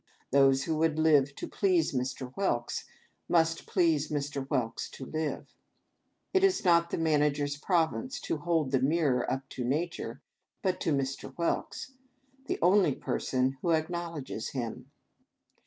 Those 0.31 0.63
who 0.63 0.77
would 0.77 0.97
live 0.97 1.35
to 1.35 1.47
please 1.47 1.91
Mr. 1.91 2.33
Whelks, 2.33 2.85
must 3.29 3.67
please 3.67 4.07
Mr. 4.07 4.47
Whelks 4.47 4.89
to 4.89 5.05
live. 5.05 5.53
It 6.33 6.43
is 6.43 6.65
not 6.65 6.89
the 6.89 6.97
Manager's 6.97 7.55
province 7.55 8.19
to 8.21 8.37
hold 8.37 8.71
the 8.71 8.79
Mirror 8.81 9.31
up 9.31 9.47
to 9.49 9.63
Nature, 9.63 10.19
but 10.63 10.79
to 10.81 10.91
Mr. 10.91 11.31
Whelks— 11.35 11.91
the 12.47 12.57
only 12.63 12.95
per 12.95 13.19
son 13.19 13.59
who 13.61 13.73
acknowledges 13.73 14.49
him. 14.49 14.89